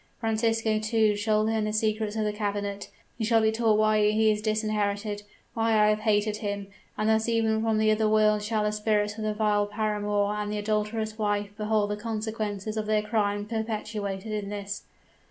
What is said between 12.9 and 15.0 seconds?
crime perpetuated in this.'